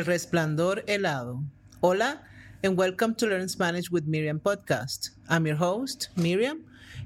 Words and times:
El 0.00 0.06
Resplandor 0.06 0.82
Helado. 0.86 1.44
Hola, 1.82 2.22
and 2.62 2.74
welcome 2.74 3.14
to 3.16 3.26
Learn 3.26 3.46
Spanish 3.50 3.90
with 3.90 4.06
Miriam 4.06 4.40
podcast. 4.40 5.10
I'm 5.28 5.46
your 5.46 5.56
host, 5.56 6.08
Miriam, 6.16 6.64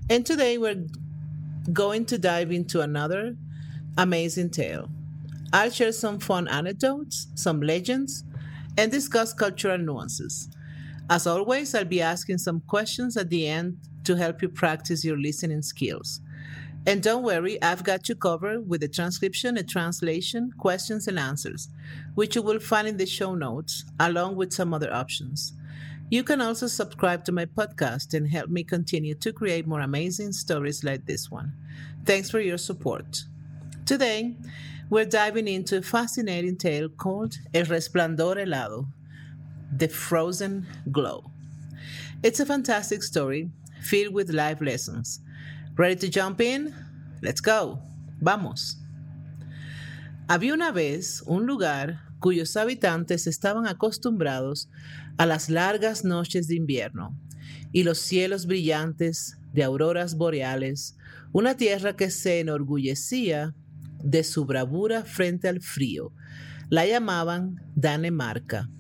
and 0.09 0.25
today 0.25 0.59
we're 0.59 0.87
going 1.73 2.05
to 2.07 2.19
dive 2.19 2.53
into 2.53 2.83
another 2.83 3.35
amazing 3.99 4.51
tale. 4.51 4.89
I'll 5.53 5.71
share 5.71 5.91
some 5.91 6.21
fun 6.21 6.47
anecdotes, 6.47 7.27
some 7.35 7.61
legends, 7.61 8.23
and 8.79 8.93
discuss 8.93 9.33
cultural 9.33 9.79
nuances. 9.79 10.49
As 11.11 11.27
always, 11.27 11.75
I'll 11.75 11.85
be 11.85 12.01
asking 12.01 12.39
some 12.39 12.61
questions 12.61 13.17
at 13.17 13.29
the 13.29 13.49
end 13.49 13.79
to 14.05 14.15
help 14.15 14.41
you 14.41 14.49
practice 14.49 15.05
your 15.05 15.19
listening 15.19 15.63
skills. 15.63 16.21
And 16.87 17.03
don't 17.03 17.23
worry, 17.23 17.61
I've 17.63 17.83
got 17.83 18.11
you 18.11 18.15
covered 18.15 18.69
with 18.69 18.83
a 18.83 18.89
transcription, 18.89 19.57
a 19.57 19.63
translation, 19.63 20.53
questions, 20.59 21.09
and 21.09 21.19
answers, 21.19 21.69
which 22.15 22.37
you 22.37 22.43
will 22.43 22.61
find 22.61 22.87
in 22.87 22.99
the 22.99 23.07
show 23.07 23.35
notes, 23.35 23.85
along 23.99 24.37
with 24.37 24.53
some 24.53 24.75
other 24.75 24.93
options. 24.93 25.55
You 26.11 26.23
can 26.23 26.43
also 26.43 26.67
subscribe 26.67 27.25
to 27.25 27.33
my 27.33 27.47
podcast 27.47 28.13
and 28.13 28.29
help 28.29 28.51
me 28.51 28.65
continue 28.65 29.15
to 29.15 29.33
create 29.33 29.67
more 29.67 29.81
amazing 29.81 30.33
stories 30.33 30.85
like 30.85 31.07
this 31.07 31.31
one. 31.31 31.55
Thanks 32.05 32.31
for 32.31 32.41
your 32.41 32.59
support. 32.59 33.25
Today, 33.87 34.37
we're 34.91 35.07
diving 35.07 35.49
into 35.49 35.79
a 35.79 35.83
fascinating 35.83 36.57
tale 36.59 36.91
called 36.91 37.39
El 37.55 37.65
Resplandor 37.65 38.37
Helado, 38.37 38.87
The 39.75 39.89
Frozen 39.89 40.67
Glow. 40.93 41.31
It's 42.23 42.41
a 42.41 42.47
fantastic 42.47 43.03
story 43.03 43.49
filled 43.81 44.13
with 44.13 44.31
life 44.31 44.61
lessons 44.61 45.21
Ready 45.77 45.97
to 45.97 46.09
jump 46.09 46.41
in? 46.41 46.73
Let's 47.21 47.41
go. 47.41 47.81
Vamos. 48.21 48.79
Había 50.29 50.55
una 50.55 50.71
vez 50.71 51.21
un 51.27 51.47
lugar 51.47 52.01
cuyos 52.21 52.57
habitantes 52.57 53.27
estaban 53.27 53.67
acostumbrados 53.67 54.71
a 55.19 55.27
las 55.27 55.51
largas 55.51 56.05
noches 56.05 56.47
de 56.47 56.55
invierno 56.55 57.19
y 57.73 57.83
los 57.83 57.99
cielos 57.99 58.47
brillantes 58.47 59.37
de 59.53 59.65
auroras 59.65 60.15
boreales, 60.15 60.97
una 61.33 61.57
tierra 61.57 61.97
que 61.97 62.09
se 62.11 62.39
enorgullecía 62.39 63.53
de 64.01 64.23
su 64.23 64.45
bravura 64.45 65.03
frente 65.03 65.49
al 65.49 65.61
frío. 65.61 66.13
La 66.69 66.87
llamaban 66.87 67.61
Danemarca. 67.75 68.71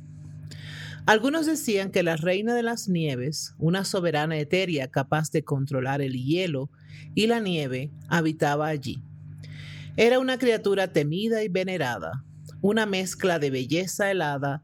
Algunos 1.07 1.45
decían 1.45 1.91
que 1.91 2.03
la 2.03 2.17
reina 2.17 2.55
de 2.55 2.63
las 2.63 2.89
nieves, 2.89 3.55
una 3.59 3.85
soberana 3.85 4.39
etérea 4.39 4.91
capaz 4.91 5.31
de 5.31 5.45
controlar 5.45 6.01
el 6.01 6.15
hielo 6.15 6.71
y 7.15 7.27
la 7.27 7.41
nieve, 7.41 7.91
habitaba 8.09 8.69
allí. 8.69 9.03
Era 9.99 10.19
una 10.19 10.39
criatura 10.39 10.95
temida 10.95 11.45
y 11.45 11.49
venerada, 11.49 12.25
una 12.63 12.87
mezcla 12.87 13.39
de 13.39 13.51
belleza 13.51 14.11
helada 14.11 14.63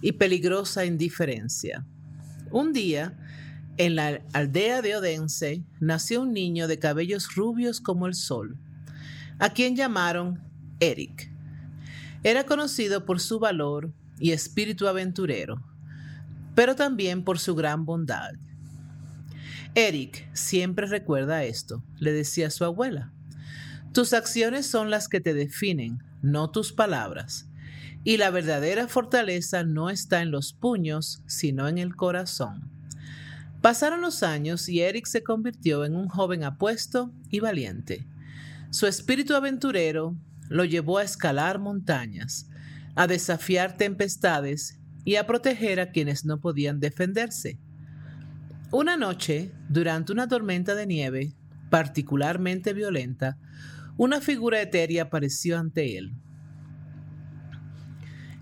y 0.00 0.12
peligrosa 0.12 0.84
indiferencia. 0.84 1.84
Un 2.52 2.72
día, 2.72 3.18
en 3.76 3.96
la 3.96 4.22
aldea 4.34 4.82
de 4.82 4.94
Odense, 4.94 5.64
nació 5.80 6.22
un 6.22 6.32
niño 6.32 6.68
de 6.68 6.78
cabellos 6.78 7.34
rubios 7.34 7.80
como 7.80 8.06
el 8.06 8.14
sol, 8.14 8.56
a 9.40 9.50
quien 9.50 9.74
llamaron 9.74 10.44
Eric. 10.78 11.28
Era 12.22 12.44
conocido 12.44 13.04
por 13.04 13.18
su 13.18 13.40
valor 13.40 13.92
y 14.20 14.30
espíritu 14.30 14.86
aventurero 14.86 15.71
pero 16.54 16.76
también 16.76 17.24
por 17.24 17.38
su 17.38 17.54
gran 17.54 17.84
bondad. 17.84 18.32
Eric 19.74 20.28
siempre 20.34 20.86
recuerda 20.86 21.44
esto, 21.44 21.82
le 21.98 22.12
decía 22.12 22.50
su 22.50 22.64
abuela. 22.64 23.12
Tus 23.92 24.12
acciones 24.12 24.66
son 24.66 24.90
las 24.90 25.08
que 25.08 25.20
te 25.20 25.34
definen, 25.34 26.02
no 26.20 26.50
tus 26.50 26.72
palabras. 26.72 27.48
Y 28.04 28.16
la 28.16 28.30
verdadera 28.30 28.88
fortaleza 28.88 29.64
no 29.64 29.88
está 29.88 30.22
en 30.22 30.30
los 30.30 30.52
puños, 30.52 31.22
sino 31.26 31.68
en 31.68 31.78
el 31.78 31.94
corazón. 31.94 32.70
Pasaron 33.60 34.00
los 34.00 34.22
años 34.22 34.68
y 34.68 34.80
Eric 34.80 35.06
se 35.06 35.22
convirtió 35.22 35.84
en 35.84 35.94
un 35.94 36.08
joven 36.08 36.42
apuesto 36.42 37.12
y 37.30 37.40
valiente. 37.40 38.04
Su 38.70 38.86
espíritu 38.86 39.36
aventurero 39.36 40.16
lo 40.48 40.64
llevó 40.64 40.98
a 40.98 41.04
escalar 41.04 41.60
montañas, 41.60 42.48
a 42.96 43.06
desafiar 43.06 43.76
tempestades 43.76 44.80
y 45.04 45.16
a 45.16 45.26
proteger 45.26 45.80
a 45.80 45.90
quienes 45.90 46.24
no 46.24 46.40
podían 46.40 46.80
defenderse. 46.80 47.58
Una 48.70 48.96
noche, 48.96 49.52
durante 49.68 50.12
una 50.12 50.28
tormenta 50.28 50.74
de 50.74 50.86
nieve 50.86 51.32
particularmente 51.70 52.72
violenta, 52.74 53.38
una 53.96 54.20
figura 54.20 54.60
etérea 54.60 55.04
apareció 55.04 55.58
ante 55.58 55.96
él. 55.96 56.14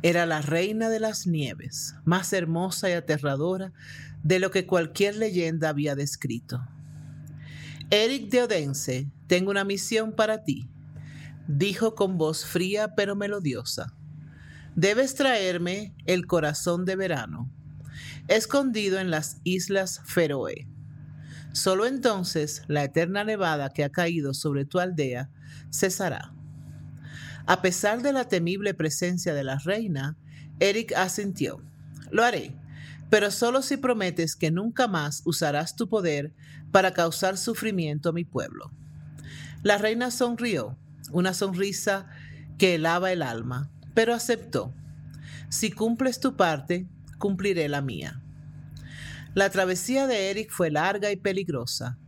Era 0.02 0.26
la 0.26 0.40
reina 0.40 0.88
de 0.88 1.00
las 1.00 1.26
nieves, 1.26 1.94
más 2.04 2.32
hermosa 2.32 2.88
y 2.90 2.92
aterradora 2.92 3.72
de 4.22 4.38
lo 4.40 4.50
que 4.50 4.66
cualquier 4.66 5.16
leyenda 5.16 5.68
había 5.68 5.94
descrito. 5.94 6.60
Eric 7.90 8.30
de 8.30 8.42
Odense, 8.42 9.10
tengo 9.26 9.50
una 9.50 9.64
misión 9.64 10.12
para 10.12 10.44
ti, 10.44 10.68
dijo 11.46 11.94
con 11.94 12.18
voz 12.18 12.44
fría 12.44 12.94
pero 12.94 13.16
melodiosa 13.16 13.94
debes 14.76 15.14
traerme 15.14 15.94
el 16.06 16.26
corazón 16.26 16.84
de 16.84 16.96
verano, 16.96 17.50
escondido 18.28 18.98
en 18.98 19.10
las 19.10 19.40
islas 19.44 20.02
Feroe. 20.04 20.68
Solo 21.52 21.86
entonces 21.86 22.62
la 22.68 22.84
eterna 22.84 23.24
nevada 23.24 23.70
que 23.70 23.84
ha 23.84 23.90
caído 23.90 24.34
sobre 24.34 24.64
tu 24.64 24.78
aldea 24.78 25.30
cesará. 25.70 26.32
A 27.46 27.62
pesar 27.62 28.02
de 28.02 28.12
la 28.12 28.28
temible 28.28 28.74
presencia 28.74 29.34
de 29.34 29.42
la 29.42 29.58
reina, 29.58 30.16
Eric 30.60 30.92
asintió. 30.92 31.62
Lo 32.12 32.22
haré, 32.22 32.54
pero 33.08 33.32
solo 33.32 33.62
si 33.62 33.76
prometes 33.76 34.36
que 34.36 34.52
nunca 34.52 34.86
más 34.86 35.22
usarás 35.24 35.74
tu 35.74 35.88
poder 35.88 36.32
para 36.70 36.92
causar 36.92 37.36
sufrimiento 37.36 38.10
a 38.10 38.12
mi 38.12 38.24
pueblo. 38.24 38.70
La 39.62 39.78
reina 39.78 40.12
sonrió, 40.12 40.78
una 41.10 41.34
sonrisa 41.34 42.06
que 42.56 42.76
helaba 42.76 43.10
el 43.10 43.22
alma 43.22 43.70
pero 43.94 44.14
aceptó. 44.14 44.74
Si 45.48 45.70
cumples 45.70 46.20
tu 46.20 46.36
parte, 46.36 46.88
cumpliré 47.18 47.68
la 47.68 47.82
mía. 47.82 48.22
La 49.34 49.50
travesía 49.50 50.06
de 50.06 50.30
Eric 50.30 50.50
fue 50.50 50.70
larga 50.70 51.10
y 51.10 51.16
peligrosa. 51.16 51.98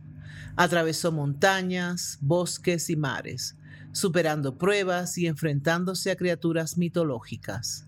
Atravesó 0.55 1.11
montañas, 1.11 2.17
bosques 2.21 2.89
y 2.89 2.95
mares, 2.95 3.57
superando 3.91 4.57
pruebas 4.57 5.17
y 5.17 5.27
enfrentándose 5.27 6.11
a 6.11 6.15
criaturas 6.15 6.77
mitológicas. 6.77 7.87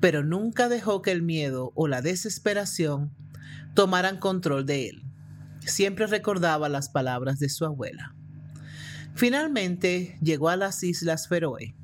Pero 0.00 0.24
nunca 0.24 0.68
dejó 0.68 1.02
que 1.02 1.12
el 1.12 1.22
miedo 1.22 1.72
o 1.74 1.88
la 1.88 2.02
desesperación 2.02 3.12
tomaran 3.74 4.18
control 4.18 4.66
de 4.66 4.88
él. 4.88 5.02
Siempre 5.60 6.06
recordaba 6.06 6.68
las 6.68 6.88
palabras 6.88 7.38
de 7.38 7.48
su 7.48 7.64
abuela. 7.64 8.14
Finalmente 9.14 10.18
llegó 10.22 10.48
a 10.48 10.56
las 10.56 10.82
Islas 10.82 11.28
Feroe 11.28 11.74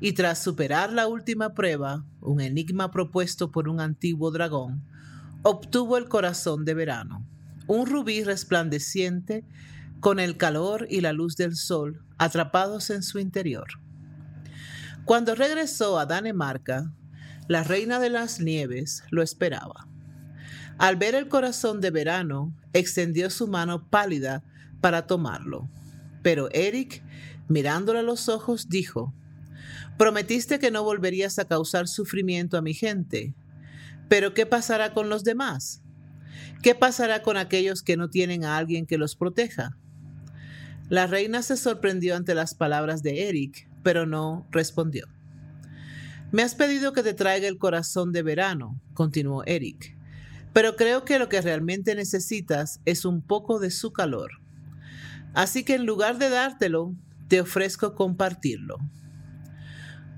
y 0.00 0.14
tras 0.14 0.42
superar 0.42 0.92
la 0.92 1.06
última 1.06 1.54
prueba, 1.54 2.04
un 2.20 2.40
enigma 2.40 2.90
propuesto 2.90 3.52
por 3.52 3.68
un 3.68 3.80
antiguo 3.80 4.30
dragón, 4.30 4.82
obtuvo 5.42 5.98
el 5.98 6.08
corazón 6.08 6.64
de 6.64 6.74
verano, 6.74 7.26
un 7.66 7.86
rubí 7.86 8.24
resplandeciente 8.24 9.44
con 10.00 10.18
el 10.18 10.38
calor 10.38 10.86
y 10.90 11.02
la 11.02 11.12
luz 11.12 11.36
del 11.36 11.54
sol 11.54 12.02
atrapados 12.16 12.90
en 12.90 13.02
su 13.02 13.18
interior. 13.18 13.68
Cuando 15.04 15.34
regresó 15.34 15.98
a 15.98 16.06
Dinamarca, 16.06 16.92
la 17.48 17.62
reina 17.62 17.98
de 17.98 18.10
las 18.10 18.40
nieves 18.40 19.02
lo 19.10 19.22
esperaba. 19.22 19.86
Al 20.78 20.96
ver 20.96 21.14
el 21.14 21.28
corazón 21.28 21.80
de 21.80 21.90
verano, 21.90 22.54
extendió 22.72 23.28
su 23.28 23.48
mano 23.48 23.88
pálida 23.90 24.42
para 24.80 25.06
tomarlo. 25.06 25.68
Pero 26.22 26.48
Eric, 26.52 27.02
mirándole 27.48 27.98
a 27.98 28.02
los 28.02 28.28
ojos, 28.28 28.68
dijo, 28.68 29.12
Prometiste 29.98 30.58
que 30.58 30.70
no 30.70 30.84
volverías 30.84 31.38
a 31.38 31.46
causar 31.46 31.88
sufrimiento 31.88 32.56
a 32.56 32.62
mi 32.62 32.74
gente. 32.74 33.34
Pero 34.08 34.34
¿qué 34.34 34.46
pasará 34.46 34.92
con 34.92 35.08
los 35.08 35.24
demás? 35.24 35.82
¿Qué 36.62 36.74
pasará 36.74 37.22
con 37.22 37.36
aquellos 37.36 37.82
que 37.82 37.96
no 37.96 38.10
tienen 38.10 38.44
a 38.44 38.56
alguien 38.56 38.86
que 38.86 38.98
los 38.98 39.16
proteja? 39.16 39.76
La 40.88 41.06
reina 41.06 41.42
se 41.42 41.56
sorprendió 41.56 42.16
ante 42.16 42.34
las 42.34 42.54
palabras 42.54 43.02
de 43.02 43.28
Eric, 43.28 43.68
pero 43.82 44.06
no 44.06 44.48
respondió. 44.50 45.06
Me 46.32 46.42
has 46.42 46.54
pedido 46.54 46.92
que 46.92 47.02
te 47.02 47.14
traiga 47.14 47.48
el 47.48 47.58
corazón 47.58 48.12
de 48.12 48.22
verano, 48.22 48.80
continuó 48.94 49.44
Eric, 49.46 49.96
pero 50.52 50.76
creo 50.76 51.04
que 51.04 51.18
lo 51.18 51.28
que 51.28 51.40
realmente 51.40 51.94
necesitas 51.94 52.80
es 52.84 53.04
un 53.04 53.22
poco 53.22 53.58
de 53.58 53.70
su 53.70 53.92
calor. 53.92 54.32
Así 55.32 55.64
que 55.64 55.74
en 55.74 55.86
lugar 55.86 56.18
de 56.18 56.28
dártelo, 56.28 56.94
te 57.28 57.40
ofrezco 57.40 57.94
compartirlo. 57.94 58.78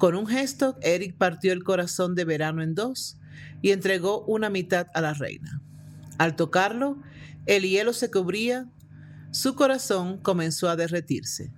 Con 0.02 0.16
un 0.16 0.26
gesto, 0.26 0.76
Eric 0.82 1.16
partió 1.16 1.52
el 1.52 1.62
corazón 1.62 2.16
de 2.16 2.24
verano 2.24 2.60
en 2.60 2.74
dos 2.74 3.18
y 3.60 3.70
entregó 3.70 4.24
una 4.24 4.50
mitad 4.50 4.88
a 4.94 5.00
la 5.00 5.14
reina. 5.14 5.62
Al 6.18 6.34
tocarlo, 6.34 7.00
el 7.46 7.62
hielo 7.62 7.92
se 7.92 8.10
cubría, 8.10 8.68
su 9.30 9.54
corazón 9.54 10.18
comenzó 10.18 10.68
a 10.68 10.74
derretirse. 10.74 11.52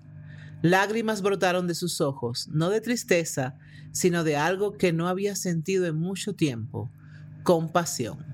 Lágrimas 0.61 1.23
brotaron 1.23 1.67
de 1.67 1.75
sus 1.75 2.03
ojos, 2.03 2.49
no 2.53 2.69
de 2.69 2.83
tristeza, 2.83 3.57
sino 3.93 4.25
de 4.25 4.37
algo 4.37 4.77
que 4.77 4.93
no 4.93 5.09
había 5.09 5.37
sentido 5.37 5.87
en 5.87 5.97
mucho 5.97 6.35
tiempo, 6.35 6.91
compasión. 7.45 8.27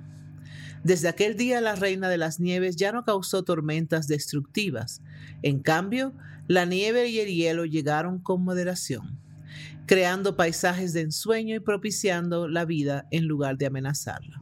Desde 0.83 1.07
aquel 1.07 1.37
día 1.37 1.61
la 1.61 1.77
reina 1.77 2.09
de 2.09 2.19
las 2.19 2.41
nieves 2.41 2.75
ya 2.75 2.91
no 2.91 3.05
causó 3.05 3.45
tormentas 3.45 4.09
destructivas. 4.09 5.03
En 5.45 5.61
cambio, 5.61 6.15
la 6.49 6.65
nieve 6.65 7.07
y 7.07 7.21
el 7.21 7.29
hielo 7.29 7.65
llegaron 7.65 8.19
con 8.19 8.43
moderación, 8.43 9.21
creando 9.87 10.37
paisajes 10.37 10.93
de 10.93 11.01
ensueño 11.03 11.57
y 11.57 11.61
propiciando 11.61 12.49
la 12.49 12.65
vida 12.65 13.07
en 13.11 13.27
lugar 13.27 13.59
de 13.59 13.67
amenazarla. 13.67 14.41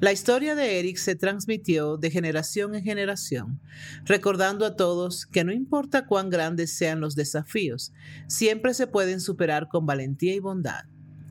La 0.00 0.12
historia 0.12 0.54
de 0.54 0.78
Eric 0.78 0.96
se 0.96 1.16
transmitió 1.16 1.96
de 1.96 2.12
generación 2.12 2.76
en 2.76 2.84
generación, 2.84 3.60
recordando 4.04 4.64
a 4.64 4.76
todos 4.76 5.26
que 5.26 5.42
no 5.42 5.52
importa 5.52 6.06
cuán 6.06 6.30
grandes 6.30 6.72
sean 6.72 7.00
los 7.00 7.16
desafíos, 7.16 7.92
siempre 8.28 8.74
se 8.74 8.86
pueden 8.86 9.20
superar 9.20 9.66
con 9.66 9.86
valentía 9.86 10.36
y 10.36 10.38
bondad, 10.38 10.84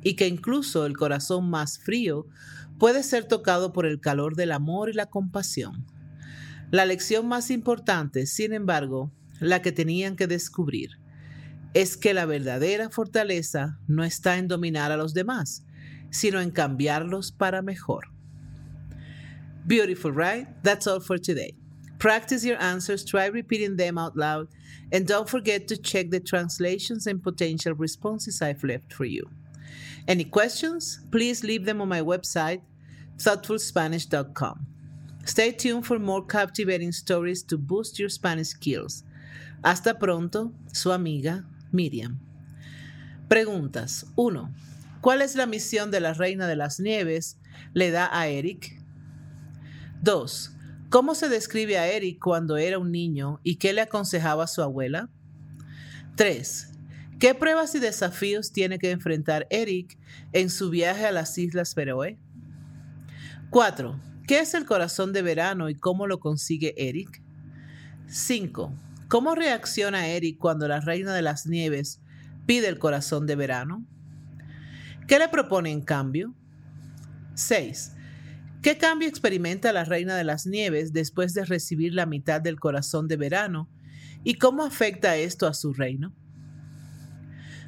y 0.04 0.18
que 0.18 0.28
incluso 0.28 0.86
el 0.86 0.98
corazón 0.98 1.50
más 1.50 1.80
frío 1.80 2.28
puede 2.78 3.04
ser 3.04 3.24
tocado 3.24 3.72
por 3.72 3.86
el 3.86 4.02
calor 4.02 4.36
del 4.36 4.52
amor 4.52 4.90
y 4.90 4.94
la 4.94 5.06
compasión. 5.06 5.86
La 6.70 6.86
lección 6.86 7.26
más 7.26 7.50
importante, 7.52 8.26
sin 8.26 8.52
embargo, 8.52 9.14
la 9.40 9.62
que 9.62 9.72
tenían 9.72 10.18
que 10.18 10.28
descubrir, 10.28 11.00
es 11.78 11.96
que 11.96 12.16
la 12.16 12.26
verdadera 12.26 12.90
fortaleza 12.90 13.78
no 13.88 14.04
está 14.04 14.40
en 14.40 14.48
dominar 14.48 14.92
a 14.92 14.98
los 14.98 15.14
demás, 15.14 15.64
sino 16.10 16.42
en 16.42 16.50
cambiarlos 16.50 17.32
para 17.32 17.62
mejor. 17.62 18.08
Beautiful, 19.68 20.12
right? 20.12 20.48
That's 20.64 20.88
all 20.88 21.00
for 21.00 21.20
today. 21.20 21.54
Practice 22.00 22.44
your 22.44 22.60
answers, 22.60 23.06
try 23.06 23.28
repeating 23.28 23.76
them 23.76 24.00
out 24.00 24.18
loud, 24.18 24.48
and 24.92 25.06
don't 25.06 25.30
forget 25.30 25.68
to 25.68 25.78
check 25.78 26.10
the 26.10 26.20
translations 26.20 27.06
and 27.06 27.22
potential 27.22 27.76
responses 27.76 28.42
I've 28.42 28.64
left 28.64 28.92
for 28.92 29.06
you. 29.06 29.30
Any 30.08 30.24
questions? 30.24 31.02
Please 31.12 31.44
leave 31.44 31.66
them 31.66 31.80
on 31.80 31.90
my 31.90 32.02
website, 32.02 32.62
thoughtfulspanish.com. 33.18 34.66
Stay 35.26 35.52
tuned 35.52 35.86
for 35.86 36.00
more 36.00 36.26
captivating 36.26 36.92
stories 36.92 37.44
to 37.44 37.56
boost 37.56 38.00
your 38.00 38.10
Spanish 38.10 38.48
skills. 38.48 39.04
Hasta 39.64 39.94
pronto, 39.94 40.54
su 40.74 40.92
amiga 40.92 41.46
Miriam. 41.72 42.20
Preguntas 43.28 44.06
1. 44.16 44.54
¿Cuál 45.02 45.22
es 45.22 45.36
la 45.36 45.46
misión 45.46 45.92
de 45.92 46.00
la 46.00 46.14
Reina 46.14 46.48
de 46.48 46.56
las 46.56 46.80
Nieves? 46.80 47.40
Le 47.74 47.92
da 47.92 48.10
a 48.12 48.28
Eric. 48.28 48.82
2. 50.02 50.54
¿Cómo 50.90 51.16
se 51.16 51.28
describe 51.28 51.78
a 51.78 51.88
Eric 51.88 52.20
cuando 52.20 52.58
era 52.58 52.80
un 52.80 52.92
niño 52.92 53.40
y 53.44 53.58
qué 53.58 53.74
le 53.74 53.82
aconsejaba 53.82 54.46
a 54.46 54.48
su 54.48 54.62
abuela? 54.62 55.10
3. 56.16 56.72
¿Qué 57.20 57.36
pruebas 57.36 57.76
y 57.76 57.80
desafíos 57.80 58.52
tiene 58.52 58.80
que 58.80 58.92
enfrentar 58.92 59.48
Eric 59.50 59.98
en 60.34 60.50
su 60.50 60.70
viaje 60.70 61.06
a 61.06 61.12
las 61.12 61.38
Islas 61.38 61.74
Feroe? 61.74 62.18
4. 63.50 64.00
¿Qué 64.28 64.40
es 64.40 64.54
el 64.54 64.66
corazón 64.66 65.14
de 65.14 65.22
verano 65.22 65.70
y 65.70 65.76
cómo 65.76 66.06
lo 66.06 66.20
consigue 66.20 66.74
Eric? 66.78 67.22
5. 68.08 68.74
¿Cómo 69.08 69.36
reacciona 69.36 70.08
Eric 70.08 70.38
cuando 70.38 70.68
la 70.68 70.82
reina 70.82 71.14
de 71.14 71.22
las 71.22 71.48
nieves 71.48 72.02
pide 72.46 72.68
el 72.68 72.78
corazón 72.78 73.26
de 73.26 73.38
verano? 73.38 73.86
¿Qué 75.08 75.18
le 75.18 75.30
propone 75.30 75.72
en 75.72 75.82
cambio? 75.82 76.36
6. 77.36 77.94
¿Qué 78.62 78.78
cambio 78.78 79.08
experimenta 79.08 79.72
la 79.72 79.86
reina 79.86 80.18
de 80.18 80.26
las 80.26 80.46
nieves 80.46 80.92
después 80.92 81.34
de 81.34 81.46
recibir 81.46 81.94
la 81.94 82.06
mitad 82.06 82.42
del 82.42 82.60
corazón 82.60 83.08
de 83.08 83.16
verano? 83.16 83.70
¿Y 84.26 84.34
cómo 84.36 84.66
afecta 84.66 85.16
esto 85.16 85.48
a 85.48 85.54
su 85.54 85.74
reino? 85.74 86.14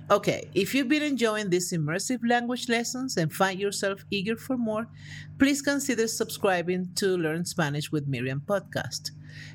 Okay, 0.09 0.49
if 0.53 0.73
you've 0.73 0.89
been 0.89 1.03
enjoying 1.03 1.49
these 1.51 1.71
immersive 1.71 2.19
language 2.23 2.67
lessons 2.67 3.15
and 3.15 3.31
find 3.31 3.59
yourself 3.59 4.03
eager 4.09 4.35
for 4.35 4.57
more, 4.57 4.87
please 5.37 5.61
consider 5.61 6.07
subscribing 6.07 6.91
to 6.95 7.15
Learn 7.15 7.45
Spanish 7.45 7.91
with 7.91 8.07
Miriam 8.07 8.41
podcast. 8.41 9.11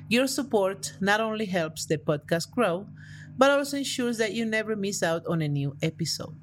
Your 0.09 0.27
support 0.27 0.93
not 0.99 1.21
only 1.21 1.45
helps 1.45 1.85
the 1.85 1.97
podcast 1.97 2.51
grow, 2.51 2.87
but 3.37 3.51
also 3.51 3.77
ensures 3.77 4.17
that 4.17 4.33
you 4.33 4.45
never 4.45 4.75
miss 4.75 5.03
out 5.03 5.25
on 5.27 5.41
a 5.41 5.47
new 5.47 5.75
episode. 5.81 6.35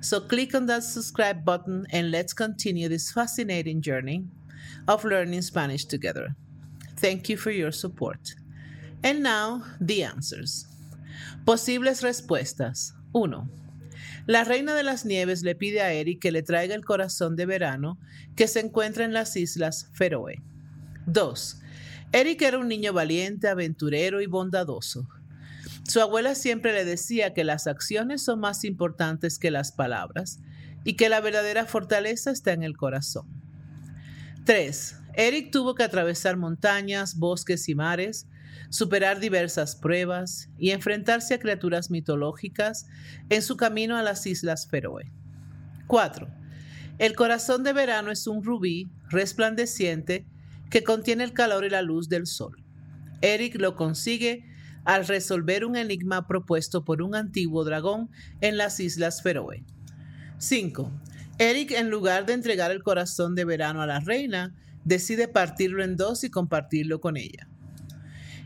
So 0.00 0.20
click 0.20 0.54
on 0.54 0.66
that 0.66 0.84
subscribe 0.84 1.44
button 1.44 1.86
and 1.90 2.10
let's 2.10 2.34
continue 2.34 2.88
this 2.88 3.10
fascinating 3.10 3.80
journey 3.80 4.24
of 4.86 5.04
learning 5.04 5.42
Spanish 5.42 5.84
together. 5.84 6.36
Thank 6.96 7.28
you 7.28 7.36
for 7.36 7.50
your 7.50 7.72
support. 7.72 8.34
And 9.02 9.22
now, 9.22 9.64
the 9.80 10.02
answers. 10.04 10.66
Posibles 11.46 12.02
respuestas. 12.02 12.92
1. 13.12 13.50
La 14.26 14.44
reina 14.44 14.74
de 14.74 14.82
las 14.82 15.04
nieves 15.04 15.42
le 15.42 15.54
pide 15.54 15.80
a 15.82 15.92
Eric 15.92 16.20
que 16.20 16.32
le 16.32 16.42
traiga 16.42 16.74
el 16.74 16.84
corazón 16.84 17.36
de 17.36 17.46
verano 17.46 17.98
que 18.36 18.48
se 18.48 18.60
encuentra 18.60 19.04
en 19.04 19.12
las 19.12 19.36
islas 19.36 19.88
Feroe. 19.92 20.42
2. 21.06 21.60
Eric 22.14 22.42
era 22.42 22.60
un 22.60 22.68
niño 22.68 22.92
valiente, 22.92 23.48
aventurero 23.48 24.20
y 24.20 24.26
bondadoso. 24.26 25.08
Su 25.82 26.00
abuela 26.00 26.36
siempre 26.36 26.72
le 26.72 26.84
decía 26.84 27.34
que 27.34 27.42
las 27.42 27.66
acciones 27.66 28.22
son 28.22 28.38
más 28.38 28.62
importantes 28.62 29.36
que 29.36 29.50
las 29.50 29.72
palabras 29.72 30.38
y 30.84 30.94
que 30.94 31.08
la 31.08 31.20
verdadera 31.20 31.66
fortaleza 31.66 32.30
está 32.30 32.52
en 32.52 32.62
el 32.62 32.76
corazón. 32.76 33.26
3. 34.44 34.96
Eric 35.14 35.50
tuvo 35.50 35.74
que 35.74 35.82
atravesar 35.82 36.36
montañas, 36.36 37.16
bosques 37.16 37.68
y 37.68 37.74
mares, 37.74 38.28
superar 38.70 39.18
diversas 39.18 39.74
pruebas 39.74 40.50
y 40.56 40.70
enfrentarse 40.70 41.34
a 41.34 41.40
criaturas 41.40 41.90
mitológicas 41.90 42.86
en 43.28 43.42
su 43.42 43.56
camino 43.56 43.96
a 43.96 44.04
las 44.04 44.24
Islas 44.28 44.68
Feroe. 44.68 45.10
4. 45.88 46.28
El 46.98 47.16
corazón 47.16 47.64
de 47.64 47.72
verano 47.72 48.12
es 48.12 48.28
un 48.28 48.44
rubí 48.44 48.88
resplandeciente 49.10 50.28
que 50.74 50.82
contiene 50.82 51.22
el 51.22 51.32
calor 51.32 51.64
y 51.64 51.70
la 51.70 51.82
luz 51.82 52.08
del 52.08 52.26
sol. 52.26 52.56
Eric 53.20 53.60
lo 53.60 53.76
consigue 53.76 54.44
al 54.84 55.06
resolver 55.06 55.64
un 55.64 55.76
enigma 55.76 56.26
propuesto 56.26 56.84
por 56.84 57.00
un 57.00 57.14
antiguo 57.14 57.62
dragón 57.62 58.10
en 58.40 58.56
las 58.56 58.80
Islas 58.80 59.22
Feroe. 59.22 59.62
5. 60.38 60.90
Eric, 61.38 61.70
en 61.70 61.90
lugar 61.90 62.26
de 62.26 62.32
entregar 62.32 62.72
el 62.72 62.82
corazón 62.82 63.36
de 63.36 63.44
verano 63.44 63.82
a 63.82 63.86
la 63.86 64.00
reina, 64.00 64.52
decide 64.84 65.28
partirlo 65.28 65.84
en 65.84 65.94
dos 65.94 66.24
y 66.24 66.30
compartirlo 66.30 67.00
con 67.00 67.16
ella. 67.16 67.46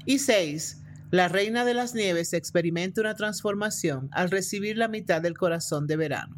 Y 0.05 0.19
6. 0.19 0.83
La 1.11 1.29
reina 1.29 1.65
de 1.65 1.73
las 1.73 1.95
nieves 1.95 2.35
experimenta 2.35 3.01
una 3.01 3.15
transformación 3.15 4.11
al 4.13 4.31
recibir 4.31 4.77
la 4.77 4.89
mitad 4.89 5.23
del 5.23 5.39
corazón 5.39 5.87
de 5.87 5.97
verano. 5.97 6.37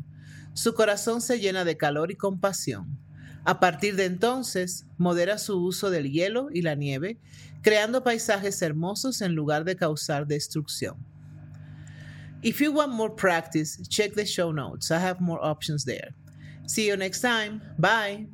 Su 0.55 0.73
corazón 0.73 1.21
se 1.21 1.41
llena 1.41 1.65
de 1.65 1.77
calor 1.77 2.13
y 2.13 2.15
compasión. 2.15 2.97
A 3.45 3.59
partir 3.59 3.97
de 3.97 4.05
entonces, 4.05 4.85
modera 4.99 5.39
su 5.39 5.65
uso 5.65 5.91
del 5.91 6.11
hielo 6.11 6.49
y 6.53 6.63
la 6.63 6.75
nieve 6.75 7.19
creando 7.63 8.03
paisajes 8.03 8.61
hermosos 8.63 9.21
en 9.21 9.35
lugar 9.35 9.65
de 9.65 9.77
causar 9.77 10.27
destrucción. 10.27 10.97
If 12.43 12.61
you 12.61 12.73
want 12.73 12.93
more 12.93 13.11
practice, 13.11 13.79
check 13.89 14.15
the 14.15 14.25
show 14.25 14.51
notes. 14.53 14.91
I 14.91 14.99
have 14.99 15.21
more 15.21 15.39
options 15.43 15.85
there. 15.85 16.15
See 16.67 16.87
you 16.87 16.97
next 16.97 17.21
time. 17.21 17.61
Bye. 17.79 18.29